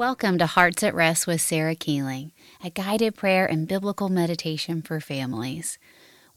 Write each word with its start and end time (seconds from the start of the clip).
Welcome 0.00 0.38
to 0.38 0.46
Hearts 0.46 0.82
at 0.82 0.94
Rest 0.94 1.26
with 1.26 1.42
Sarah 1.42 1.74
Keeling, 1.74 2.32
a 2.64 2.70
guided 2.70 3.16
prayer 3.16 3.44
and 3.44 3.68
biblical 3.68 4.08
meditation 4.08 4.80
for 4.80 4.98
families. 4.98 5.78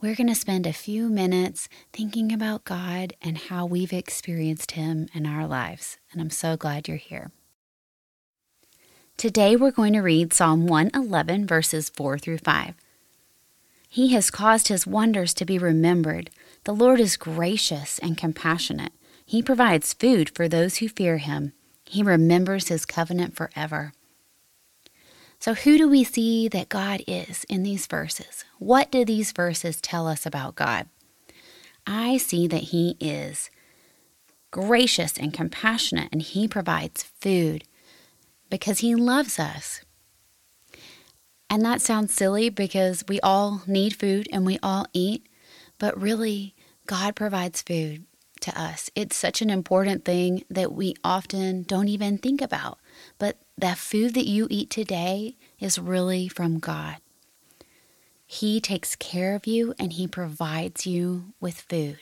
We're 0.02 0.16
going 0.16 0.28
to 0.28 0.36
spend 0.36 0.68
a 0.68 0.74
few 0.74 1.08
minutes 1.08 1.70
thinking 1.94 2.34
about 2.34 2.66
God 2.66 3.14
and 3.22 3.38
how 3.38 3.66
we've 3.66 3.94
experienced 3.94 4.72
Him 4.72 5.08
in 5.14 5.26
our 5.26 5.48
lives, 5.48 5.98
and 6.12 6.20
I'm 6.20 6.30
so 6.30 6.58
glad 6.58 6.90
you're 6.90 6.98
here. 6.98 7.32
Today 9.16 9.56
we're 9.56 9.72
going 9.72 9.94
to 9.94 10.02
read 10.02 10.34
Psalm 10.34 10.68
111, 10.68 11.48
verses 11.48 11.88
4 11.88 12.20
through 12.20 12.40
5. 12.40 12.76
He 13.88 14.10
has 14.10 14.30
caused 14.30 14.68
His 14.68 14.86
wonders 14.86 15.34
to 15.36 15.46
be 15.46 15.58
remembered. 15.58 16.32
The 16.66 16.76
Lord 16.76 17.00
is 17.00 17.16
gracious 17.16 17.98
and 18.00 18.18
compassionate. 18.18 18.92
He 19.26 19.42
provides 19.42 19.94
food 19.94 20.30
for 20.30 20.50
those 20.50 20.80
who 20.80 20.90
fear 20.90 21.16
Him. 21.16 21.54
He 21.94 22.02
remembers 22.02 22.70
his 22.70 22.88
covenant 22.88 23.36
forever. 23.36 23.94
So, 25.38 25.54
who 25.54 25.78
do 25.78 25.88
we 25.88 26.04
see 26.04 26.48
that 26.48 26.68
God 26.68 27.04
is 27.06 27.44
in 27.44 27.62
these 27.62 27.86
verses? 27.86 28.46
What 28.58 28.90
do 28.90 29.06
these 29.06 29.32
verses 29.32 29.80
tell 29.80 30.08
us 30.08 30.26
about 30.26 30.56
God? 30.56 30.88
I 31.86 32.18
see 32.18 32.48
that 32.48 32.72
He 32.74 32.98
is 33.00 33.52
gracious 34.50 35.20
and 35.20 35.32
compassionate, 35.32 36.10
and 36.12 36.24
He 36.24 36.48
provides 36.48 37.04
food 37.04 37.64
because 38.50 38.80
He 38.80 38.96
loves 38.96 39.38
us. 39.38 39.82
And 41.48 41.64
that 41.64 41.80
sounds 41.80 42.12
silly 42.12 42.50
because 42.50 43.04
we 43.08 43.20
all 43.20 43.62
need 43.68 43.96
food 43.96 44.28
and 44.34 44.48
we 44.48 44.58
all 44.64 44.88
eat, 44.94 45.28
but 45.78 46.02
really, 46.02 46.56
God 46.88 47.16
provides 47.16 47.62
food 47.62 48.06
to 48.44 48.62
us. 48.62 48.90
It's 48.96 49.16
such 49.16 49.42
an 49.42 49.50
important 49.50 50.06
thing 50.06 50.44
that 50.50 50.72
we 50.72 50.96
often 51.04 51.64
don't 51.64 51.88
even 51.88 52.18
think 52.18 52.42
about. 52.42 52.80
But 53.18 53.38
that 53.58 53.78
food 53.78 54.14
that 54.14 54.28
you 54.28 54.48
eat 54.50 54.70
today 54.70 55.36
is 55.60 55.80
really 55.80 56.28
from 56.28 56.60
God. 56.60 56.98
He 58.26 58.60
takes 58.60 58.96
care 58.96 59.36
of 59.36 59.48
you 59.48 59.74
and 59.80 59.94
He 59.94 60.08
provides 60.08 60.86
you 60.86 61.34
with 61.40 61.62
food. 61.62 62.00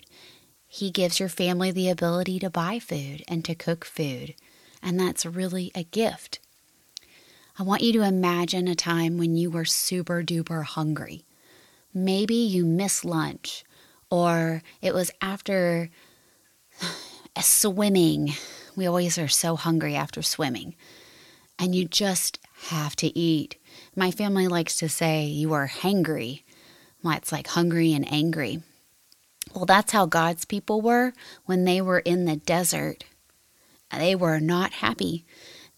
He 0.67 0.89
gives 0.89 1.19
your 1.19 1.30
family 1.30 1.72
the 1.72 1.89
ability 1.89 2.39
to 2.39 2.50
buy 2.50 2.80
food 2.80 3.23
and 3.28 3.44
to 3.45 3.56
cook 3.56 3.84
food. 3.84 4.36
And 4.81 5.00
that's 5.00 5.25
really 5.25 5.72
a 5.75 5.84
gift. 5.84 6.39
I 7.59 7.64
want 7.64 7.81
you 7.81 7.92
to 7.94 8.03
imagine 8.03 8.67
a 8.67 8.75
time 8.75 9.17
when 9.17 9.36
you 9.36 9.52
were 9.52 9.66
super 9.66 10.23
duper 10.23 10.64
hungry. 10.64 11.25
Maybe 11.94 12.36
you 12.36 12.66
missed 12.66 13.03
lunch, 13.03 13.66
or 14.09 14.64
it 14.81 14.94
was 14.94 15.12
after 15.22 15.89
swimming. 17.41 18.33
We 18.75 18.87
always 18.87 19.17
are 19.17 19.27
so 19.27 19.55
hungry 19.55 19.95
after 19.95 20.21
swimming. 20.21 20.75
And 21.59 21.75
you 21.75 21.85
just 21.85 22.39
have 22.69 22.95
to 22.97 23.17
eat. 23.17 23.57
My 23.95 24.11
family 24.11 24.47
likes 24.47 24.77
to 24.77 24.89
say 24.89 25.25
you 25.25 25.53
are 25.53 25.67
hangry. 25.67 26.43
Well, 27.03 27.17
it's 27.17 27.31
like 27.31 27.47
hungry 27.47 27.93
and 27.93 28.11
angry. 28.11 28.63
Well, 29.53 29.65
that's 29.65 29.91
how 29.91 30.05
God's 30.05 30.45
people 30.45 30.81
were 30.81 31.13
when 31.45 31.65
they 31.65 31.81
were 31.81 31.99
in 31.99 32.25
the 32.25 32.35
desert. 32.35 33.03
They 33.91 34.16
were 34.16 34.39
not 34.39 34.73
happy. 34.73 35.25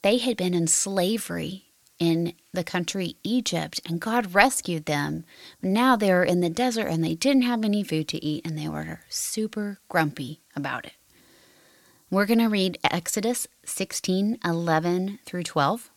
They 0.04 0.18
had 0.18 0.38
been 0.38 0.54
in 0.54 0.68
slavery 0.68 1.73
in 2.04 2.34
the 2.52 2.66
country 2.66 3.16
Egypt, 3.24 3.80
and 3.86 4.02
God 4.02 4.36
rescued 4.36 4.88
them. 4.88 5.24
Now 5.62 5.96
they 5.96 6.12
were 6.12 6.26
in 6.26 6.42
the 6.42 6.50
desert 6.50 6.88
and 6.88 7.02
they 7.02 7.16
didn't 7.16 7.44
have 7.44 7.64
any 7.64 7.82
food 7.82 8.10
to 8.10 8.24
eat, 8.24 8.46
and 8.46 8.58
they 8.58 8.68
were 8.68 9.00
super 9.08 9.80
grumpy 9.88 10.42
about 10.54 10.86
it. 10.86 10.94
We're 12.10 12.26
going 12.26 12.40
to 12.40 12.48
read 12.48 12.78
Exodus 12.84 13.48
16 13.66 14.38
11 14.44 15.20
through 15.26 15.44
12. 15.44 15.92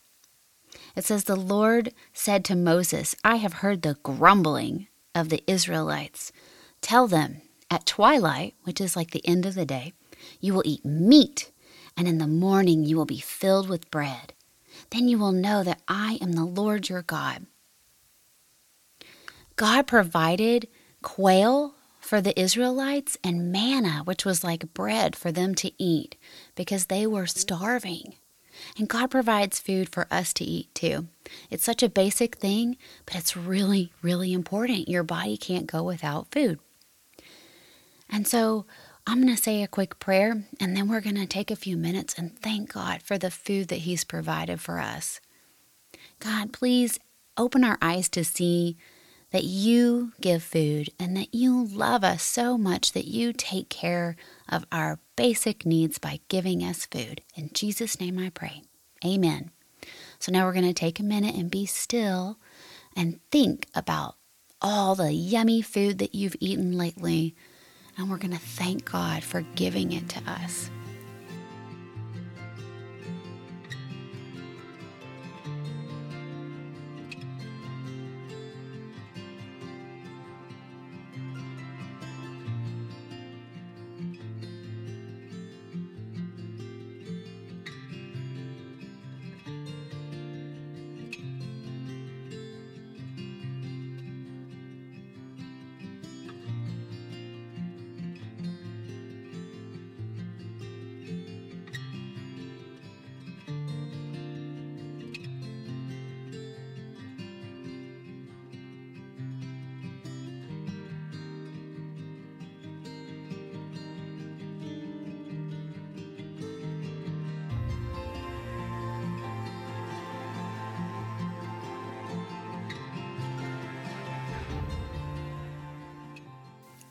It 0.94 1.04
says, 1.04 1.24
The 1.24 1.34
Lord 1.34 1.92
said 2.12 2.44
to 2.44 2.54
Moses, 2.54 3.16
I 3.24 3.36
have 3.36 3.54
heard 3.54 3.82
the 3.82 3.98
grumbling 4.04 4.86
of 5.12 5.28
the 5.28 5.42
Israelites. 5.48 6.30
Tell 6.80 7.08
them, 7.08 7.42
at 7.68 7.84
twilight, 7.84 8.54
which 8.62 8.80
is 8.80 8.94
like 8.94 9.10
the 9.10 9.26
end 9.26 9.44
of 9.44 9.56
the 9.56 9.66
day, 9.66 9.92
you 10.40 10.54
will 10.54 10.62
eat 10.64 10.84
meat, 10.84 11.50
and 11.96 12.06
in 12.06 12.18
the 12.18 12.28
morning 12.28 12.84
you 12.84 12.96
will 12.96 13.06
be 13.06 13.18
filled 13.18 13.68
with 13.68 13.90
bread. 13.90 14.32
Then 14.90 15.08
you 15.08 15.18
will 15.18 15.32
know 15.32 15.62
that 15.62 15.80
I 15.88 16.18
am 16.20 16.32
the 16.32 16.44
Lord 16.44 16.88
your 16.88 17.02
God. 17.02 17.46
God 19.56 19.86
provided 19.86 20.68
quail 21.02 21.74
for 22.00 22.20
the 22.20 22.38
Israelites 22.38 23.16
and 23.24 23.50
manna, 23.50 24.02
which 24.04 24.24
was 24.24 24.44
like 24.44 24.74
bread 24.74 25.16
for 25.16 25.32
them 25.32 25.54
to 25.56 25.72
eat 25.82 26.16
because 26.54 26.86
they 26.86 27.06
were 27.06 27.26
starving. 27.26 28.14
And 28.78 28.88
God 28.88 29.10
provides 29.10 29.58
food 29.58 29.88
for 29.90 30.06
us 30.10 30.32
to 30.34 30.44
eat 30.44 30.74
too. 30.74 31.08
It's 31.50 31.64
such 31.64 31.82
a 31.82 31.88
basic 31.88 32.36
thing, 32.36 32.76
but 33.04 33.16
it's 33.16 33.36
really, 33.36 33.92
really 34.02 34.32
important. 34.32 34.88
Your 34.88 35.02
body 35.02 35.36
can't 35.36 35.66
go 35.66 35.82
without 35.82 36.30
food. 36.30 36.58
And 38.08 38.26
so 38.26 38.66
I'm 39.06 39.22
going 39.22 39.34
to 39.34 39.40
say 39.40 39.62
a 39.62 39.68
quick 39.68 40.00
prayer, 40.00 40.44
and 40.58 40.76
then 40.76 40.88
we're 40.88 41.00
going 41.00 41.16
to 41.16 41.26
take 41.26 41.52
a 41.52 41.56
few 41.56 41.76
minutes 41.76 42.14
and 42.18 42.36
thank 42.36 42.72
God 42.72 43.02
for 43.02 43.16
the 43.16 43.30
food 43.30 43.68
that 43.68 43.76
He's 43.76 44.02
provided 44.02 44.60
for 44.60 44.80
us. 44.80 45.20
God, 46.18 46.52
please 46.52 46.98
open 47.36 47.62
our 47.62 47.78
eyes 47.80 48.08
to 48.10 48.24
see 48.24 48.76
that 49.30 49.44
you 49.44 50.12
give 50.20 50.42
food 50.42 50.90
and 50.98 51.16
that 51.16 51.34
you 51.34 51.64
love 51.64 52.02
us 52.02 52.22
so 52.22 52.58
much 52.58 52.92
that 52.92 53.04
you 53.06 53.32
take 53.32 53.68
care 53.68 54.16
of 54.48 54.64
our 54.72 54.98
basic 55.14 55.64
needs 55.64 55.98
by 55.98 56.20
giving 56.28 56.62
us 56.64 56.86
food. 56.86 57.22
In 57.36 57.50
Jesus' 57.52 58.00
name 58.00 58.18
I 58.18 58.30
pray. 58.30 58.62
Amen. 59.04 59.50
So 60.18 60.32
now 60.32 60.46
we're 60.46 60.52
going 60.52 60.64
to 60.66 60.72
take 60.72 60.98
a 60.98 61.04
minute 61.04 61.34
and 61.34 61.50
be 61.50 61.66
still 61.66 62.38
and 62.96 63.20
think 63.30 63.66
about 63.74 64.16
all 64.60 64.94
the 64.94 65.12
yummy 65.12 65.62
food 65.62 65.98
that 65.98 66.14
you've 66.14 66.36
eaten 66.40 66.76
lately. 66.76 67.34
And 67.96 68.10
we're 68.10 68.18
going 68.18 68.32
to 68.32 68.38
thank 68.38 68.90
God 68.90 69.24
for 69.24 69.40
giving 69.54 69.92
it 69.92 70.08
to 70.10 70.30
us. 70.30 70.70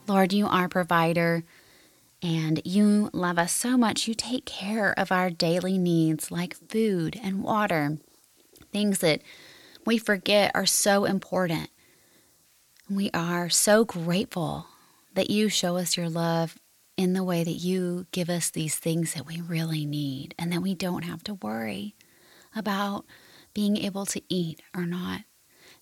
Lord, 0.08 0.32
you 0.32 0.46
are 0.46 0.68
provider 0.68 1.44
and 2.22 2.60
you 2.64 3.10
love 3.12 3.38
us 3.38 3.52
so 3.52 3.76
much. 3.76 4.08
You 4.08 4.14
take 4.14 4.44
care 4.44 4.98
of 4.98 5.12
our 5.12 5.30
daily 5.30 5.78
needs 5.78 6.30
like 6.30 6.56
food 6.68 7.18
and 7.22 7.42
water, 7.42 7.98
things 8.72 8.98
that 9.00 9.20
we 9.84 9.98
forget 9.98 10.52
are 10.54 10.66
so 10.66 11.04
important. 11.04 11.70
We 12.88 13.10
are 13.12 13.48
so 13.48 13.84
grateful 13.84 14.66
that 15.14 15.30
you 15.30 15.48
show 15.48 15.76
us 15.76 15.96
your 15.96 16.08
love 16.08 16.56
in 16.96 17.12
the 17.12 17.24
way 17.24 17.44
that 17.44 17.50
you 17.50 18.06
give 18.10 18.30
us 18.30 18.50
these 18.50 18.76
things 18.76 19.14
that 19.14 19.26
we 19.26 19.40
really 19.40 19.84
need 19.84 20.34
and 20.38 20.52
that 20.52 20.62
we 20.62 20.74
don't 20.74 21.04
have 21.04 21.22
to 21.24 21.34
worry 21.34 21.94
about 22.54 23.04
being 23.54 23.76
able 23.76 24.06
to 24.06 24.22
eat 24.28 24.60
or 24.74 24.86
not. 24.86 25.22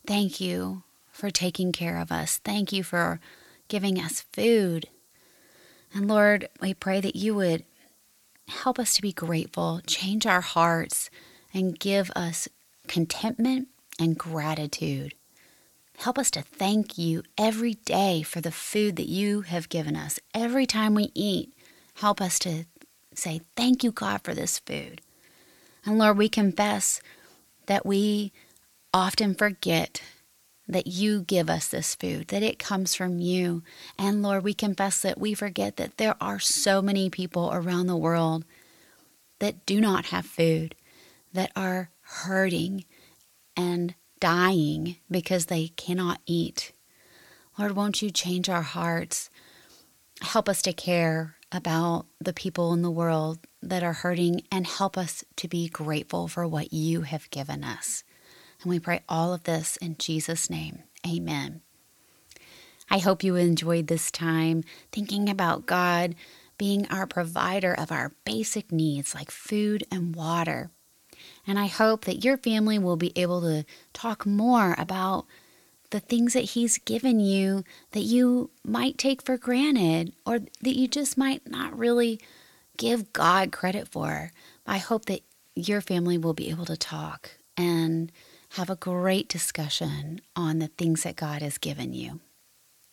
Thank 0.06 0.40
you 0.40 0.82
for 1.10 1.30
taking 1.30 1.72
care 1.72 1.98
of 1.98 2.10
us. 2.10 2.38
Thank 2.38 2.72
you 2.72 2.82
for 2.82 3.20
giving 3.74 3.98
us 3.98 4.20
food. 4.32 4.86
And 5.92 6.06
Lord, 6.06 6.48
we 6.60 6.74
pray 6.74 7.00
that 7.00 7.16
you 7.16 7.34
would 7.34 7.64
help 8.46 8.78
us 8.78 8.94
to 8.94 9.02
be 9.02 9.12
grateful, 9.12 9.80
change 9.84 10.26
our 10.26 10.42
hearts, 10.42 11.10
and 11.52 11.76
give 11.76 12.08
us 12.14 12.46
contentment 12.86 13.66
and 13.98 14.16
gratitude. 14.16 15.14
Help 15.98 16.20
us 16.20 16.30
to 16.30 16.42
thank 16.42 16.96
you 16.96 17.24
every 17.36 17.74
day 17.74 18.22
for 18.22 18.40
the 18.40 18.52
food 18.52 18.94
that 18.94 19.08
you 19.08 19.40
have 19.40 19.68
given 19.68 19.96
us. 19.96 20.20
Every 20.32 20.66
time 20.66 20.94
we 20.94 21.10
eat, 21.12 21.52
help 21.94 22.20
us 22.20 22.38
to 22.40 22.66
say, 23.12 23.40
Thank 23.56 23.82
you, 23.82 23.90
God, 23.90 24.20
for 24.22 24.34
this 24.34 24.60
food. 24.60 25.00
And 25.84 25.98
Lord, 25.98 26.16
we 26.16 26.28
confess 26.28 27.00
that 27.66 27.84
we 27.84 28.30
often 28.92 29.34
forget 29.34 30.00
that 30.66 30.86
you 30.86 31.22
give 31.22 31.50
us 31.50 31.68
this 31.68 31.94
food, 31.94 32.28
that 32.28 32.42
it 32.42 32.58
comes 32.58 32.94
from 32.94 33.18
you. 33.18 33.62
And 33.98 34.22
Lord, 34.22 34.44
we 34.44 34.54
confess 34.54 35.02
that 35.02 35.18
we 35.18 35.34
forget 35.34 35.76
that 35.76 35.98
there 35.98 36.16
are 36.20 36.38
so 36.38 36.80
many 36.80 37.10
people 37.10 37.50
around 37.52 37.86
the 37.86 37.96
world 37.96 38.44
that 39.40 39.66
do 39.66 39.80
not 39.80 40.06
have 40.06 40.24
food, 40.24 40.74
that 41.32 41.52
are 41.54 41.90
hurting 42.00 42.84
and 43.56 43.94
dying 44.20 44.96
because 45.10 45.46
they 45.46 45.68
cannot 45.68 46.20
eat. 46.26 46.72
Lord, 47.58 47.72
won't 47.72 48.00
you 48.00 48.10
change 48.10 48.48
our 48.48 48.62
hearts? 48.62 49.28
Help 50.22 50.48
us 50.48 50.62
to 50.62 50.72
care 50.72 51.36
about 51.52 52.06
the 52.20 52.32
people 52.32 52.72
in 52.72 52.82
the 52.82 52.90
world 52.90 53.38
that 53.62 53.82
are 53.82 53.92
hurting 53.92 54.42
and 54.50 54.66
help 54.66 54.96
us 54.96 55.24
to 55.36 55.46
be 55.46 55.68
grateful 55.68 56.26
for 56.26 56.48
what 56.48 56.72
you 56.72 57.02
have 57.02 57.30
given 57.30 57.62
us. 57.62 58.02
And 58.64 58.70
we 58.70 58.80
pray 58.80 59.02
all 59.08 59.34
of 59.34 59.44
this 59.44 59.76
in 59.76 59.96
Jesus' 59.98 60.48
name. 60.48 60.82
Amen. 61.06 61.60
I 62.90 62.98
hope 62.98 63.22
you 63.22 63.36
enjoyed 63.36 63.86
this 63.86 64.10
time 64.10 64.64
thinking 64.90 65.28
about 65.28 65.66
God 65.66 66.14
being 66.56 66.86
our 66.88 67.06
provider 67.06 67.74
of 67.74 67.92
our 67.92 68.12
basic 68.24 68.72
needs 68.72 69.14
like 69.14 69.30
food 69.30 69.84
and 69.90 70.16
water. 70.16 70.70
And 71.46 71.58
I 71.58 71.66
hope 71.66 72.06
that 72.06 72.24
your 72.24 72.38
family 72.38 72.78
will 72.78 72.96
be 72.96 73.12
able 73.16 73.42
to 73.42 73.66
talk 73.92 74.24
more 74.24 74.74
about 74.78 75.26
the 75.90 76.00
things 76.00 76.32
that 76.32 76.40
He's 76.40 76.78
given 76.78 77.20
you 77.20 77.64
that 77.90 78.00
you 78.00 78.50
might 78.64 78.96
take 78.96 79.22
for 79.22 79.36
granted 79.36 80.12
or 80.24 80.38
that 80.38 80.76
you 80.76 80.88
just 80.88 81.18
might 81.18 81.48
not 81.48 81.78
really 81.78 82.18
give 82.76 83.12
God 83.12 83.52
credit 83.52 83.88
for. 83.88 84.32
I 84.66 84.78
hope 84.78 85.04
that 85.06 85.20
your 85.54 85.80
family 85.80 86.16
will 86.16 86.34
be 86.34 86.50
able 86.50 86.64
to 86.66 86.76
talk 86.76 87.32
and 87.56 88.10
have 88.54 88.70
a 88.70 88.76
great 88.76 89.28
discussion 89.28 90.20
on 90.36 90.60
the 90.60 90.68
things 90.68 91.02
that 91.02 91.16
God 91.16 91.42
has 91.42 91.58
given 91.58 91.92
you. 91.92 92.20